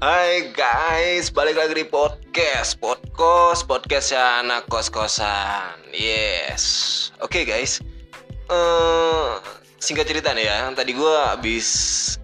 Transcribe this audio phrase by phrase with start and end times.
[0.00, 5.76] Hai guys, balik lagi di podcast Podcast, podcast ya anak kos-kosan.
[5.92, 6.64] Yes.
[7.20, 7.84] Oke okay, guys.
[8.48, 9.36] Uh,
[9.76, 10.72] Singkat cerita nih ya.
[10.72, 11.68] Tadi gue habis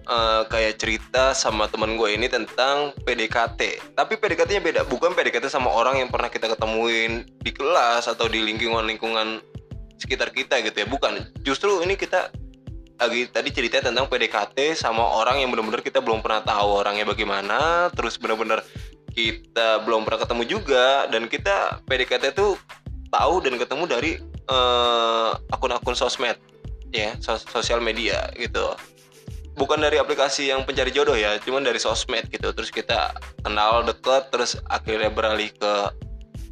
[0.09, 4.81] uh, kayak cerita sama temen gue ini tentang PDKT Tapi PDKT-nya beda.
[4.89, 9.37] Bukan PDKT sama orang yang pernah kita ketemuin di kelas Atau di lingkungan-lingkungan
[10.01, 10.89] sekitar kita gitu ya.
[10.89, 11.29] Bukan.
[11.45, 12.33] Justru ini kita
[12.97, 17.87] lagi tadi cerita tentang PDKT sama orang yang benar-benar kita belum pernah tahu orangnya bagaimana,
[17.93, 18.65] terus benar-benar
[19.13, 22.57] kita belum pernah ketemu juga dan kita PDKT itu
[23.13, 24.11] tahu dan ketemu dari
[24.49, 26.37] eh, akun-akun sosmed
[26.89, 28.73] ya, sos sosial media gitu.
[29.57, 32.53] Bukan dari aplikasi yang pencari jodoh ya, cuman dari sosmed gitu.
[32.53, 35.73] Terus kita kenal deket, terus akhirnya beralih ke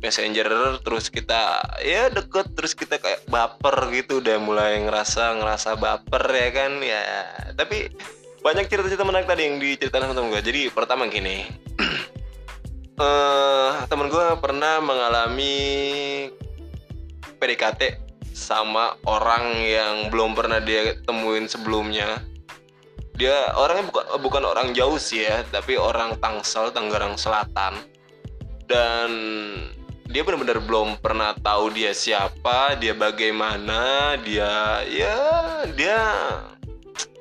[0.03, 6.23] messenger terus kita ya deket terus kita kayak baper gitu udah mulai ngerasa ngerasa baper
[6.31, 6.71] ya kan?
[6.81, 7.03] Ya
[7.55, 7.91] tapi
[8.45, 11.49] banyak cerita-cerita menarik tadi yang diceritakan sama temen gue jadi pertama gini
[13.01, 15.57] uh, temen gue pernah mengalami
[17.41, 22.19] PDKT sama orang yang belum pernah dia temuin sebelumnya.
[23.15, 27.79] Dia orangnya bukan bukan orang jauh sih ya tapi orang Tangsel Tangerang Selatan.
[28.67, 29.09] Dan
[30.05, 35.17] dia benar-benar belum pernah tahu dia siapa, dia bagaimana, dia ya
[35.73, 35.97] dia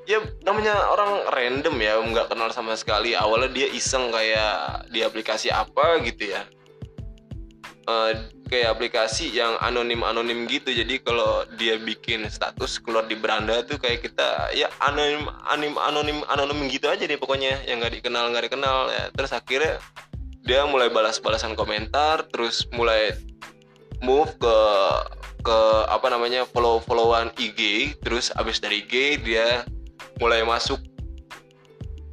[0.04, 3.16] ya namanya orang random ya nggak kenal sama sekali.
[3.16, 6.44] Awalnya dia iseng kayak di aplikasi apa gitu ya.
[7.84, 8.16] Uh,
[8.48, 10.72] kayak aplikasi yang anonim anonim gitu.
[10.72, 16.19] Jadi kalau dia bikin status keluar di beranda tuh kayak kita ya anonim anonim anonim
[16.28, 17.64] anonim gitu aja deh pokoknya.
[17.64, 19.04] Yang nggak dikenal nggak dikenal ya.
[19.12, 19.80] Terus akhirnya
[20.45, 23.17] dia mulai balas-balasan komentar terus mulai
[24.05, 24.56] move ke
[25.45, 29.65] ke apa namanya follow followan IG terus abis dari IG dia
[30.20, 30.81] mulai masuk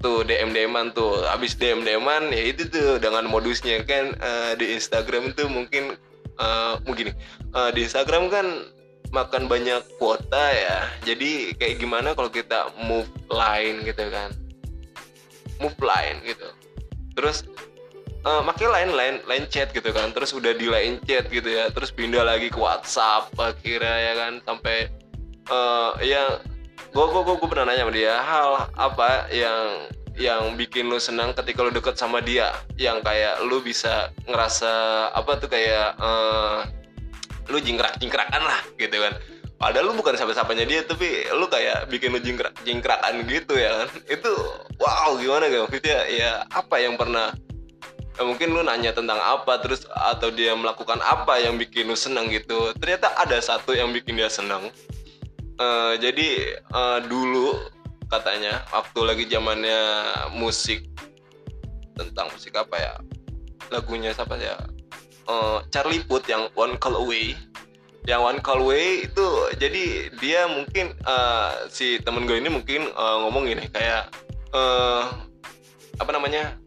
[0.02, 1.24] tuh DM DMan tuh.
[1.30, 5.96] Abis DM DMan ya itu tuh dengan modusnya kan uh, di Instagram tuh mungkin
[6.42, 7.14] uh, mungkin
[7.54, 8.68] uh, di Instagram kan
[9.14, 10.90] makan banyak kuota ya.
[11.06, 14.34] Jadi kayak gimana kalau kita move line gitu kan?
[15.62, 16.50] Move line gitu.
[17.14, 17.46] Terus
[18.26, 20.14] uh, makin lain lain lain chat gitu kan.
[20.14, 21.70] Terus udah di lain chat gitu ya.
[21.74, 24.34] Terus pindah lagi ke WhatsApp akhirnya ya kan.
[24.46, 24.90] Sampai
[25.50, 26.42] uh, ya
[26.92, 29.88] gue gue gue pernah nanya sama dia hal apa yang
[30.20, 32.54] yang bikin lu senang ketika lu deket sama dia?
[32.76, 34.72] Yang kayak lu bisa ngerasa
[35.16, 36.68] apa tuh kayak uh,
[37.50, 39.16] lu jingkrak jingkrakan lah gitu kan.
[39.62, 43.90] Padahal lu bukan siapa-siapanya dia tapi lu kayak bikin lu jingkrak jingkrakan gitu ya kan.
[44.10, 44.34] Itu
[44.82, 47.30] wow gimana gitu maksudnya ya apa yang pernah
[48.18, 52.28] ya mungkin lu nanya tentang apa terus atau dia melakukan apa yang bikin lu senang
[52.32, 52.76] gitu.
[52.80, 54.72] Ternyata ada satu yang bikin dia senang
[55.62, 57.54] uh, jadi uh, dulu
[58.10, 59.80] katanya waktu lagi zamannya
[60.36, 60.84] musik
[61.96, 62.94] tentang musik apa ya
[63.72, 64.60] lagunya siapa ya
[65.30, 67.38] uh, Charlie Puth yang One Call Away.
[68.10, 69.28] Yang One Call Away itu
[69.62, 74.10] jadi dia mungkin uh, si temen gue ini mungkin uh, ngomong gini kayak
[74.52, 75.08] uh,
[76.02, 76.58] apa namanya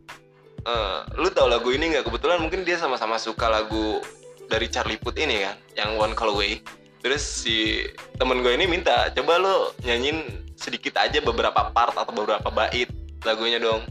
[0.65, 2.05] uh, lu tau lagu ini nggak?
[2.09, 4.01] Kebetulan mungkin dia sama-sama suka lagu
[4.49, 6.61] dari Charlie Puth ini kan yang One Call Away.
[7.05, 7.85] Terus si
[8.17, 10.25] temen gue ini minta coba lu nyanyiin
[10.57, 12.89] sedikit aja beberapa part atau beberapa bait
[13.25, 13.85] lagunya dong.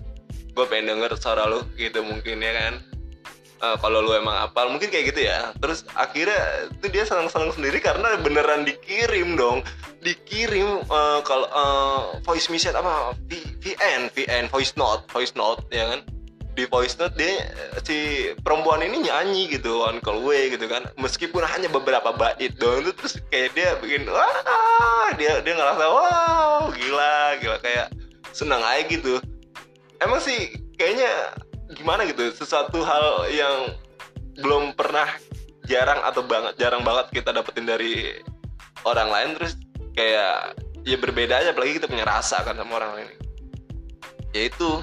[0.54, 2.74] Gue pengen denger suara lu gitu mungkin ya kan.
[3.64, 5.54] Uh, kalau lu emang apal mungkin kayak gitu ya.
[5.62, 9.62] Terus akhirnya itu dia senang-senang sendiri karena beneran dikirim dong.
[10.04, 13.16] Dikirim uh, kalau uh, voice message apa?
[13.64, 16.04] VN VN voice note voice note ya kan
[16.54, 17.50] di voice note dia
[17.82, 20.86] si perempuan ini nyanyi gitu on call way gitu kan.
[21.02, 25.10] Meskipun hanya beberapa bait doang itu terus kayak dia bikin wah!
[25.18, 27.58] Dia dia ngerasa wow gila gila.
[27.62, 27.88] Kayak
[28.34, 29.18] senang aja gitu.
[29.98, 31.34] Emang sih kayaknya
[31.74, 33.74] gimana gitu sesuatu hal yang
[34.38, 35.10] belum pernah
[35.66, 38.20] jarang atau banget jarang banget kita dapetin dari
[38.84, 39.54] orang lain terus
[39.96, 43.10] kayak ya berbeda aja apalagi kita punya rasa kan sama orang lain.
[44.34, 44.82] Ya itu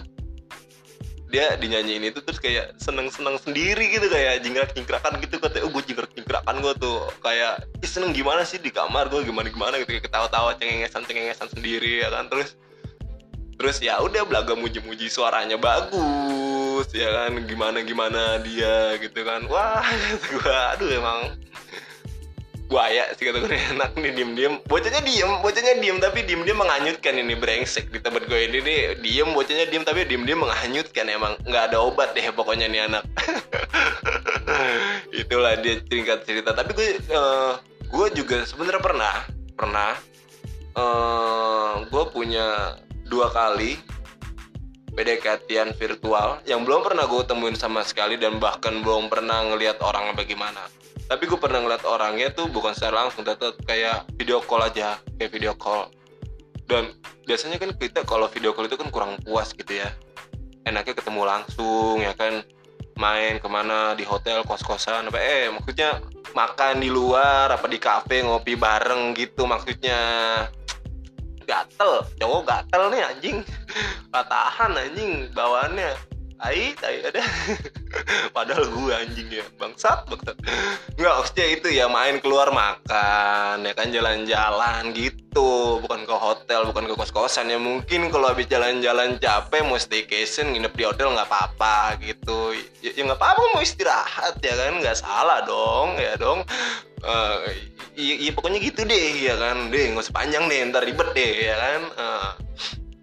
[1.30, 5.38] dia dinyanyiin itu terus kayak seneng-seneng sendiri gitu kayak jingkrak-jingkrakan gitu.
[5.38, 6.98] Katanya oh gue jingkrak-jingkrakan gue tuh.
[7.22, 12.10] Kayak Ih, seneng gimana sih di kamar gue gimana-gimana gitu kayak ketawa-tawa cengengesan-cengengesan sendiri ya
[12.10, 12.26] kan?
[12.26, 12.58] Terus
[13.56, 17.38] terus ya udah belaga muji-muji suaranya bagus ya kan?
[17.46, 19.46] Gimana-gimana dia gitu kan?
[19.46, 19.86] Wah
[20.34, 21.38] gue aduh emang
[22.70, 26.54] buaya sih kata gue enak nih diem diem bocahnya diem bocahnya diem tapi diem diem
[26.54, 28.80] menganyutkan ini brengsek di tempat gue ini nih.
[29.02, 31.34] Diem bocahnya diem tapi diem diem menganyutkan emang.
[31.44, 33.02] Nggak ada obat deh pokoknya nih anak.
[35.20, 36.54] Itulah dia cerita cerita.
[36.54, 37.58] Tapi gue uh,
[37.90, 39.14] gue juga sebenarnya pernah
[39.58, 39.90] pernah
[40.78, 42.78] uh, gue punya
[43.10, 43.82] dua kali
[44.94, 50.14] PDKT virtual yang belum pernah gue temuin sama sekali dan bahkan belum pernah ngelihat orangnya
[50.14, 50.66] bagaimana
[51.10, 55.34] tapi gue pernah ngeliat orangnya tuh bukan secara langsung tetap kayak video call aja kayak
[55.34, 55.90] video call.
[56.70, 56.94] Dan
[57.26, 59.90] biasanya kan kita kalau video call itu kan kurang puas gitu ya.
[60.62, 62.46] Enaknya ketemu langsung ya kan?
[62.94, 65.98] Main ke mana di hotel kos-kosan apa eh maksudnya
[66.36, 69.98] makan di luar apa di kafe ngopi bareng gitu maksudnya.
[71.42, 73.36] Gatel cowok gatel nih anjing.
[74.14, 75.90] Patahan anjing bawaannya
[76.40, 77.20] tai tai ada.
[78.36, 80.36] Padahal gue anjing ya bangsat bangsat.
[80.96, 85.78] Nggak maksudnya itu ya main keluar makan ya kan jalan-jalan gitu.
[85.84, 87.60] Bukan ke hotel bukan ke kos-kosan ya.
[87.60, 92.56] Mungkin kalau habis jalan-jalan capek mau staycation nginep di hotel nggak apa-apa gitu.
[92.80, 94.80] Ya, ya nggak apa-apa mau istirahat ya kan.
[94.80, 96.40] Nggak salah dong ya dong.
[97.00, 97.48] Uh,
[97.96, 99.68] iya pokoknya gitu deh ya kan.
[99.68, 101.80] Deh nggak sepanjang deh ntar ribet deh ya kan.
[102.00, 102.32] Uh,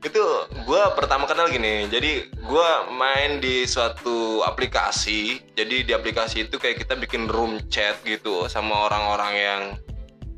[0.07, 0.23] itu
[0.63, 5.43] gue pertama kenal gini jadi gue main di suatu aplikasi.
[5.53, 9.61] Jadi di aplikasi itu kayak kita bikin room chat gitu sama orang-orang yang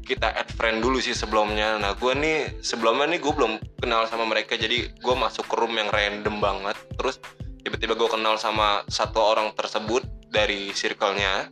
[0.02, 1.78] kita add friend dulu sih sebelumnya.
[1.78, 5.78] Nah gue nih sebelumnya nih gue belum kenal sama mereka jadi gue masuk ke room
[5.78, 6.76] yang random banget.
[6.98, 7.22] Terus
[7.62, 10.02] tiba-tiba gue kenal sama satu orang tersebut
[10.34, 11.46] dari circle-nya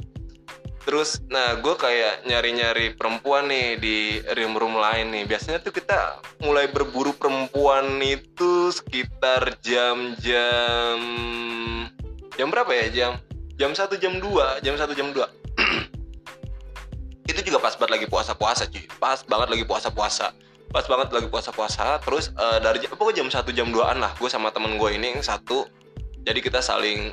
[0.88, 3.98] terus nah gue kayak nyari-nyari perempuan nih di
[4.39, 5.28] room-room lain nih.
[5.28, 11.00] Biasanya tuh kita mulai berburu perempuan itu sekitar jam-jam
[12.39, 12.88] jam berapa ya?
[12.95, 13.12] Jam
[13.60, 15.19] jam satu jam 2 jam satu jam 2
[17.36, 18.88] itu juga pas banget lagi puasa-puasa cuy.
[18.95, 20.31] Pas banget lagi puasa-puasa.
[20.72, 24.56] Pas banget lagi puasa-puasa terus uh, dari pokoknya jam satu jam 2an lah gue sama
[24.56, 25.68] temen gue ini yang satu.
[26.24, 27.12] Jadi kita saling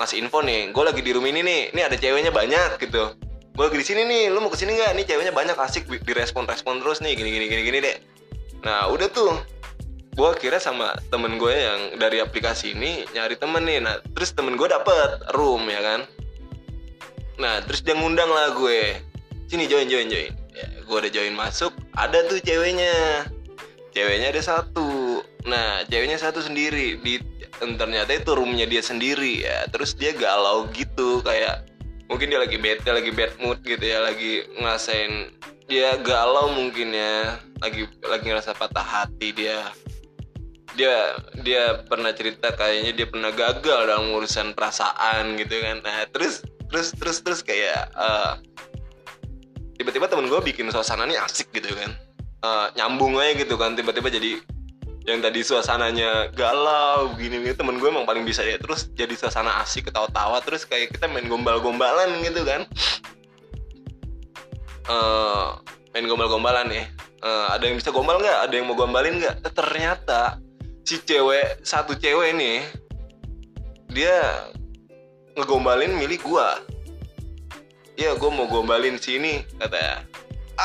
[0.00, 3.12] ngasih info nih gue lagi di room ini nih ini ada ceweknya banyak gitu.
[3.52, 4.96] Gue lagi di sini nih lu mau ke sini nggak?
[4.96, 7.96] Nih ceweknya banyak asik direspon respon terus nih gini gini gini gini deh.
[8.64, 9.36] Nah udah tuh
[10.16, 13.84] gue kira sama temen gue yang dari aplikasi ini nyari temen nih.
[13.84, 16.00] Nah terus temen gue dapet room ya kan?
[17.36, 18.96] Nah terus dia ngundang lah gue
[19.52, 20.32] sini join join join.
[20.56, 23.28] Ya, gue udah join masuk ada tuh ceweknya.
[23.92, 25.20] Ceweknya ada satu.
[25.44, 26.96] Nah ceweknya satu sendiri.
[27.04, 27.20] Di
[27.60, 29.68] ternyata itu roomnya dia sendiri ya.
[29.68, 31.68] Terus dia galau gitu kayak
[32.10, 35.30] mungkin dia lagi bete lagi bad mood gitu ya lagi ngerasain
[35.70, 39.70] dia galau mungkin ya lagi lagi ngerasa patah hati dia.
[40.74, 45.84] Dia dia pernah cerita kayaknya dia pernah gagal dalam urusan perasaan gitu kan.
[45.84, 48.38] Nah terus terus terus terus kayak uh,
[49.78, 51.94] tiba-tiba temen gue bikin suasananya asik gitu kan.
[52.40, 54.40] Uh, nyambung aja gitu kan tiba-tiba jadi
[55.08, 59.64] yang tadi suasananya galau gini gitu temen gue emang paling bisa ya terus jadi suasana
[59.64, 62.68] asik ketawa-tawa terus kayak kita main gombal-gombalan gitu kan.
[64.90, 65.56] Uh,
[65.94, 66.84] main gombal-gombalan nih
[67.24, 68.38] uh, ada yang bisa gombal nggak?
[68.48, 69.40] Ada yang mau gombalin nggak?
[69.40, 70.40] Eh, ternyata
[70.84, 72.60] si cewek satu cewek nih
[73.90, 74.46] dia
[75.36, 76.48] ngegombalin milih gue
[78.00, 79.76] Iya gue mau gombalin sini kata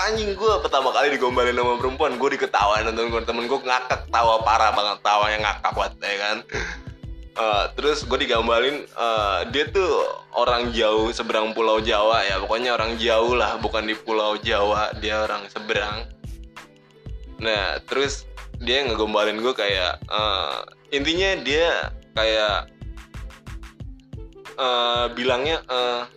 [0.04, 4.44] anjing gue pertama kali digombalin sama perempuan gue diketawain nonton gue temen gue ngakak tawa
[4.44, 6.38] parah banget tawa yang ngakak buat ya kan?
[7.36, 12.40] Uh, terus gue digambalin uh, dia tuh orang jauh seberang pulau Jawa ya.
[12.44, 16.08] Pokoknya orang jauh lah bukan di pulau Jawa dia orang seberang.
[17.40, 18.28] Nah terus
[18.60, 22.72] dia ngegombalin gue kayak uh, intinya dia kayak
[24.56, 26.08] uh, bilangnya uh,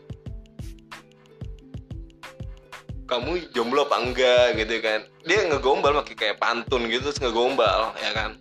[3.09, 5.00] kamu jomblo apa enggak gitu kan.
[5.25, 8.37] Dia ngegombal pakai kayak pantun gitu terus ngegombal ya kan.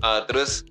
[0.00, 0.64] Uh, terus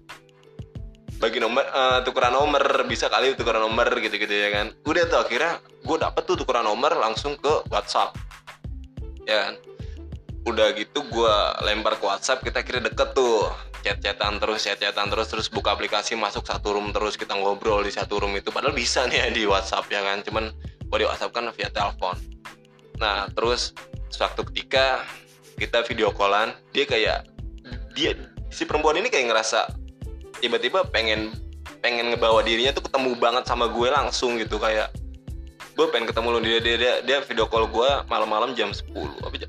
[1.22, 4.74] bagi nomor uh, tukeran nomor bisa kali tukeran nomor gitu-gitu ya kan.
[4.90, 8.18] Udah tuh akhirnya gue dapet tuh tukeran nomor langsung ke WhatsApp
[9.30, 9.54] ya kan.
[10.50, 13.54] Udah gitu gue lempar ke WhatsApp kita kira deket tuh.
[13.86, 18.18] Chat-chatan terus chat-chatan terus terus buka aplikasi masuk satu room terus kita ngobrol di satu
[18.18, 18.50] room itu.
[18.50, 20.26] Padahal bisa nih ya di WhatsApp ya kan.
[20.26, 20.50] Cuman
[20.90, 22.35] kalau di WhatsApp kan via telepon
[23.02, 23.76] nah terus
[24.12, 25.04] suatu ketika
[25.56, 27.28] kita video callan dia kayak
[27.96, 28.16] dia
[28.52, 29.72] si perempuan ini kayak ngerasa
[30.40, 31.32] tiba-tiba pengen
[31.80, 34.92] pengen ngebawa dirinya tuh ketemu banget sama gue langsung gitu kayak
[35.76, 38.96] gue pengen ketemu lu dia dia dia, dia video call gue malam-malam jam 10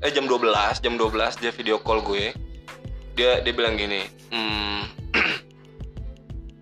[0.03, 2.35] eh jam 12 jam 12 dia video call gue.
[3.17, 4.81] Dia dia bilang gini hmm,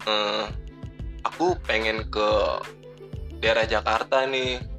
[0.07, 0.47] uh,
[1.27, 2.29] aku pengen ke
[3.43, 4.74] daerah Jakarta nih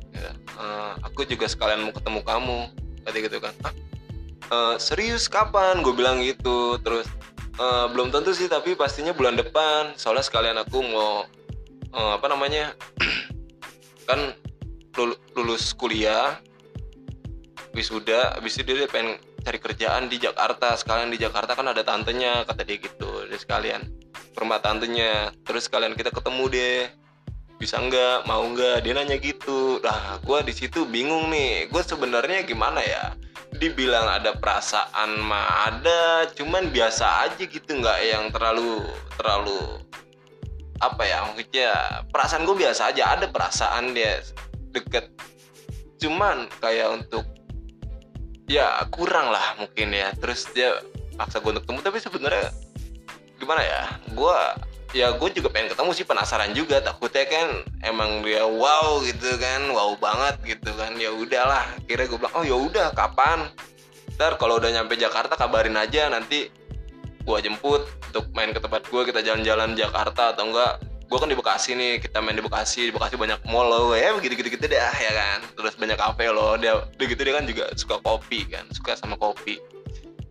[0.57, 2.61] uh, aku juga sekalian mau ketemu kamu.
[3.07, 3.55] Tadi gitu kan.
[3.63, 3.73] Ah,
[4.51, 5.81] uh, serius kapan?
[5.85, 6.81] Gue bilang gitu.
[6.83, 7.07] Terus
[7.61, 9.95] uh, belum tentu sih tapi pastinya bulan depan.
[9.95, 11.25] Soalnya sekalian aku mau
[11.95, 12.75] uh, apa namanya?
[14.09, 14.35] Kan
[15.37, 16.41] lulus kuliah
[17.77, 20.73] wisuda habis itu dia pengen cari kerjaan di Jakarta.
[20.75, 23.29] Sekalian di Jakarta kan ada tantenya kata dia gitu.
[23.29, 23.85] Dia sekalian
[24.35, 25.31] rumah tantenya.
[25.45, 26.81] Terus kalian kita ketemu deh
[27.57, 28.29] bisa nggak?
[28.29, 28.85] Mau nggak?
[28.85, 29.81] Dia nanya gitu.
[29.81, 31.69] Nah gue di situ bingung nih.
[31.73, 33.17] Gue sebenarnya gimana ya?
[33.57, 37.81] Dibilang ada perasaan mah ada cuman biasa aja gitu.
[37.81, 38.85] Nggak yang terlalu
[39.17, 39.81] terlalu
[40.85, 41.73] apa ya maksudnya?
[42.13, 43.17] Perasaan gue biasa aja.
[43.17, 44.21] Ada perasaan dia
[44.77, 45.09] deket.
[45.97, 47.25] Cuman kayak untuk
[48.47, 50.13] ya kurang lah mungkin ya.
[50.21, 50.77] Terus dia
[51.17, 52.47] paksa gue untuk ketemu tapi sebenarnya
[53.41, 53.83] gimana ya?
[54.13, 54.37] Gue
[54.97, 56.81] ya gue juga pengen ketemu sih penasaran juga.
[56.81, 57.49] Takutnya kan
[57.85, 60.97] emang dia wow gitu kan wow banget gitu kan.
[60.97, 63.53] Ya udahlah kira gue bilang oh ya udah kapan?
[64.17, 66.09] Ntar kalau udah nyampe Jakarta kabarin aja.
[66.09, 66.49] Nanti
[67.27, 70.81] gue jemput untuk main ke tempat gue kita jalan-jalan Jakarta atau enggak.
[71.07, 72.89] Gue kan di Bekasi nih kita main di Bekasi.
[72.89, 73.93] Di Bekasi banyak mall loh.
[73.93, 75.45] Ya begitu gitu gitu deh ya kan.
[75.53, 76.57] Terus banyak kafe loh.
[76.57, 79.76] Dia begitu dia kan juga suka kopi kan suka sama kopi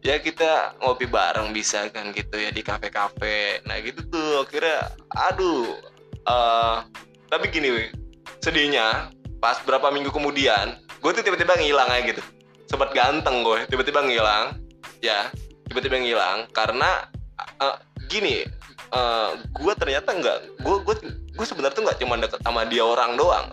[0.06, 3.66] ya kita ngopi bareng bisa kan gitu ya di kafe-kafe.
[3.66, 5.82] Nah gitu tuh akhirnya aduh
[6.30, 6.86] uh,
[7.26, 7.90] tapi gini weh
[8.38, 9.10] sedihnya
[9.42, 12.22] pas berapa minggu kemudian gue tuh tiba-tiba ngilang aja gitu.
[12.70, 14.62] Sobat ganteng gue tiba-tiba ngilang
[15.02, 15.34] ya
[15.66, 17.10] tiba-tiba ngilang karena
[17.58, 18.46] uh, gini
[18.94, 20.96] uh, eh, gue ternyata nggak gue gue
[21.34, 23.50] gue sebenarnya tuh nggak cuma deket sama dia orang doang.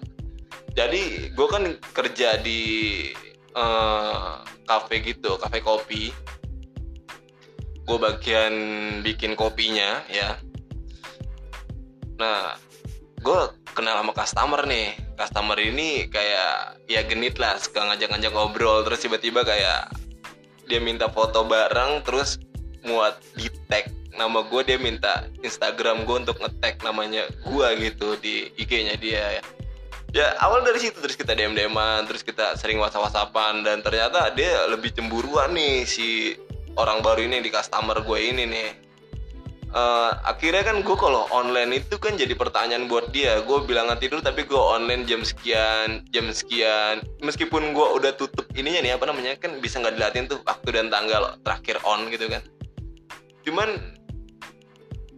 [0.76, 1.64] Jadi gue kan
[1.96, 2.60] kerja di
[3.56, 6.12] uh, kafe gitu kafe kopi
[7.82, 8.54] gue bagian
[9.02, 10.38] bikin kopinya ya.
[12.18, 12.54] Nah
[13.22, 13.40] gue
[13.74, 14.94] kenal sama customer nih.
[15.18, 18.86] Customer ini kayak ya genit lah suka ngajak-ngajak ngobrol.
[18.86, 19.90] Terus tiba-tiba kayak
[20.70, 22.38] dia minta foto bareng terus
[22.86, 28.52] muat di tag nama gue dia minta Instagram gue untuk ngetek namanya gue gitu di
[28.60, 29.44] IG-nya dia ya.
[30.12, 34.28] Ya awal dari situ terus kita dm dman terus kita sering whatsapp whatsappan dan ternyata
[34.36, 36.36] dia lebih cemburuan nih si
[36.76, 38.70] orang baru ini di customer gue ini nih.
[39.72, 43.40] Uh, akhirnya kan gue kalau online itu kan jadi pertanyaan buat dia.
[43.48, 47.00] Gue bilang tidur tapi gue online jam sekian jam sekian.
[47.24, 50.92] Meskipun gue udah tutup ininya nih apa namanya kan bisa nggak dilatih tuh waktu dan
[50.92, 52.44] tanggal terakhir on gitu kan.
[53.48, 53.96] Cuman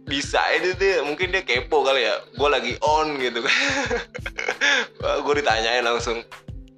[0.07, 2.15] bisa itu tuh mungkin dia kepo kali ya.
[2.39, 3.59] Gue lagi on gitu kan.
[5.27, 6.23] Gue ditanyain langsung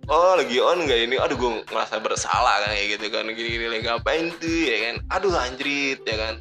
[0.08, 1.16] oh lagi on gak ini?
[1.20, 3.28] Aduh gue ngerasa bersalah kan kayak gitu kan.
[3.32, 4.96] Gini gini ngapain tuh ya kan?
[5.20, 6.36] Aduh anjrit ya kan?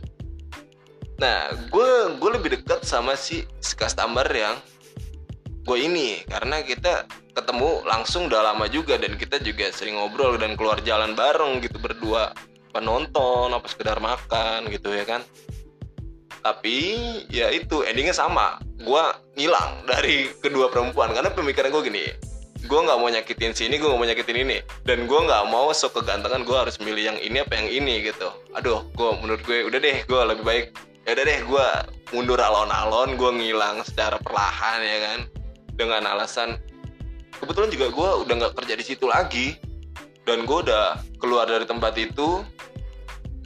[1.18, 3.44] Nah gue gue lebih dekat sama si
[3.74, 4.56] customer yang
[5.66, 10.54] gue ini karena kita ketemu langsung udah lama juga dan kita juga sering ngobrol dan
[10.54, 12.32] keluar jalan bareng gitu berdua.
[12.70, 15.24] Penonton apa sekedar makan gitu ya kan?
[16.44, 16.78] Tapi
[17.32, 18.62] ya itu endingnya sama.
[18.78, 19.02] Gue
[19.34, 22.35] ngilang dari kedua perempuan karena pemikiran gue gini
[22.66, 24.58] gue nggak mau nyakitin sini gue nggak mau nyakitin ini.
[24.82, 28.28] Dan gue nggak mau sok kegantengan gue harus milih yang ini apa yang ini gitu.
[28.52, 30.66] Aduh gue menurut gue udah deh gue lebih baik
[31.06, 31.66] ya udah deh gue
[32.10, 35.18] mundur alon-alon gue ngilang secara perlahan ya kan
[35.78, 36.58] dengan alasan
[37.38, 39.56] kebetulan juga gue udah nggak kerja di situ lagi.
[40.26, 42.42] Dan gue udah keluar dari tempat itu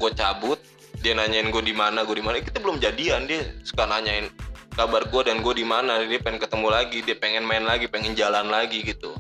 [0.01, 0.57] gue cabut
[1.05, 2.41] dia nanyain gue di mana gue di mana.
[2.41, 4.33] Kita belum jadian dia suka nanyain
[4.81, 6.01] kabar gue dan gue di mana.
[6.09, 9.13] Dia pengen ketemu lagi dia pengen main lagi pengen jalan lagi gitu.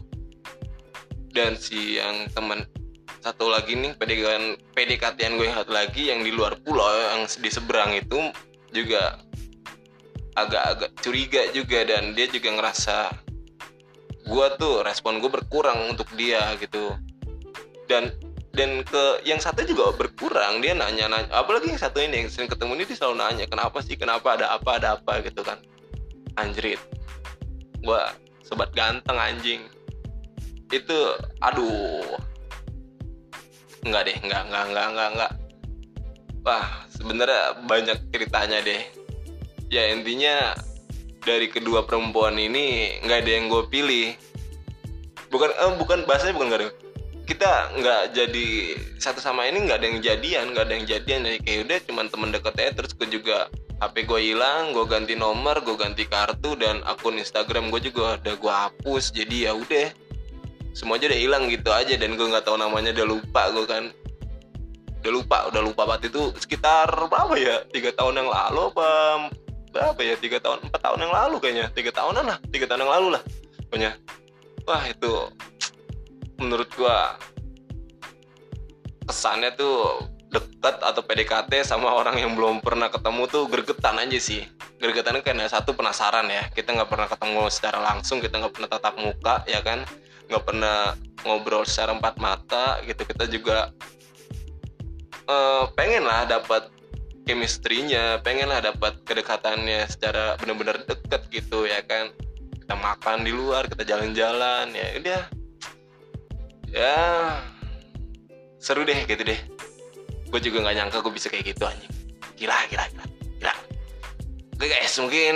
[1.36, 2.64] Dan si yang teman
[3.20, 7.92] satu lagi nih PDKT PDKT gue yang lagi yang di luar pulau yang di seberang
[7.92, 8.32] itu
[8.72, 9.20] juga
[10.40, 13.12] agak-agak curiga juga dan dia juga ngerasa
[14.24, 16.96] gue tuh respon gue berkurang untuk dia gitu.
[17.84, 18.08] Dan
[18.50, 22.50] dan ke yang satu juga berkurang dia nanya nanya apalagi yang satu ini yang sering
[22.50, 23.94] ketemu ini dia selalu nanya kenapa sih?
[23.94, 25.22] Kenapa ada apa ada apa?
[25.22, 25.62] gitu kan.
[26.34, 26.82] Anjrit.
[27.86, 28.10] Gua
[28.42, 29.62] sobat ganteng anjing.
[30.66, 32.18] Itu aduh.
[33.86, 35.32] Nggak deh nggak nggak nggak nggak nggak
[36.42, 38.82] wah sebenarnya banyak ceritanya deh.
[39.70, 40.58] Ya intinya
[41.22, 44.18] dari kedua perempuan ini nggak ada yang gue pilih.
[45.30, 46.89] Bukan eh, bukan bahasanya bukan nggak ada
[47.30, 48.48] kita nggak jadi
[48.98, 51.20] satu sama ini nggak ada yang jadian nggak ada yang jadian.
[51.22, 52.72] Jadi kayak udah cuman temen deket aja.
[52.82, 53.46] Terus gue juga
[53.78, 58.34] HP gue hilang gue ganti nomor gue ganti kartu dan akun Instagram gue juga udah
[58.34, 59.14] gue hapus.
[59.14, 59.94] Jadi ya udah
[60.74, 61.94] semuanya udah hilang gitu aja.
[61.94, 63.84] Dan gue nggak tahu namanya udah lupa gue kan.
[65.06, 66.10] Udah lupa udah lupa banget.
[66.10, 67.62] Itu sekitar berapa ya?
[67.70, 68.90] Tiga tahun yang lalu apa
[69.70, 70.18] berapa ya?
[70.18, 71.70] Tiga tahun empat tahun yang lalu kayaknya.
[71.70, 73.22] Tiga tahunan lah tiga tahun yang lalu lah
[73.70, 73.94] pokoknya.
[74.66, 75.30] Wah itu
[76.40, 77.20] menurut gua
[79.06, 84.46] kesannya tuh deket atau PDKT sama orang yang belum pernah ketemu tuh gregetan aja sih.
[84.78, 86.46] Gregetan karena satu penasaran ya.
[86.54, 89.82] Kita nggak pernah ketemu secara langsung kita nggak pernah tatap muka ya kan?
[90.30, 90.94] Nggak pernah
[91.26, 93.02] ngobrol secara empat mata gitu.
[93.02, 93.74] Kita juga
[95.26, 96.70] uh, pengen lah dapat
[97.26, 102.14] chemistry-nya pengen lah dapat kedekatannya secara benar-benar deket gitu ya kan?
[102.54, 105.39] Kita makan di luar kita jalan-jalan ya udah
[106.70, 106.96] ya
[108.62, 109.40] seru deh gitu deh.
[110.30, 111.90] Gue juga nggak nyangka gue bisa kayak gitu anjing.
[112.38, 113.04] Gila gila gila
[113.38, 113.54] gila.
[114.54, 115.34] Oke guys mungkin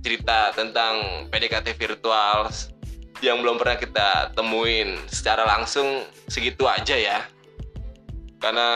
[0.00, 2.48] cerita tentang PDKT virtual
[3.24, 7.18] yang belum pernah kita temuin secara langsung segitu aja ya.
[8.38, 8.68] Karena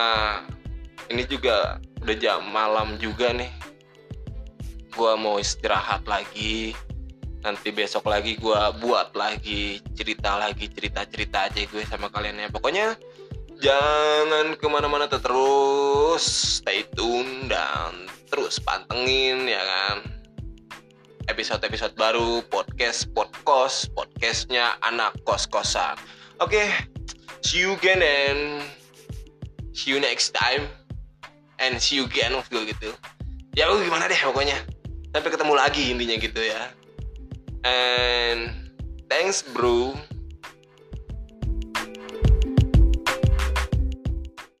[1.07, 3.49] ini juga udah jam malam juga nih.
[4.91, 6.75] Gue mau istirahat lagi
[7.41, 12.47] nanti besok lagi gue buat lagi cerita lagi cerita cerita aja gue sama kalian ya.
[12.53, 12.93] Pokoknya
[13.57, 16.21] jangan ke mana-mana terus.
[16.61, 19.97] Stay tune dan terus pantengin ya kan?
[21.29, 25.95] Episode-episode baru podcast podcast podcastnya anak kos kosan
[26.41, 26.73] oke okay,
[27.45, 28.65] see you again and
[29.73, 30.69] see you next time.
[31.61, 32.89] And see you again of gitu.
[33.53, 34.57] Ya gimana deh pokoknya.
[35.13, 36.80] Sampai ketemu lagi intinya gitu ya
[37.63, 38.51] and
[39.09, 39.95] thanks bro